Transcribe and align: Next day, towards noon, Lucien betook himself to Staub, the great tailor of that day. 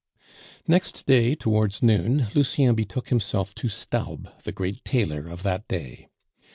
Next 0.67 1.05
day, 1.05 1.35
towards 1.35 1.83
noon, 1.83 2.25
Lucien 2.33 2.73
betook 2.73 3.09
himself 3.09 3.53
to 3.53 3.69
Staub, 3.69 4.29
the 4.41 4.51
great 4.51 4.83
tailor 4.83 5.27
of 5.27 5.43
that 5.43 5.67
day. 5.67 6.07